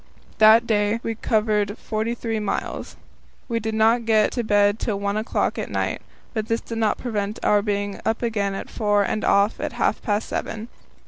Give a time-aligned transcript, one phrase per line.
[0.39, 2.95] That day we covered forty three miles.
[3.47, 6.01] We did not get to bed till one o'clock at night,
[6.33, 10.01] but this did not prevent our being up again at four and off at half
[10.01, 10.69] past seven.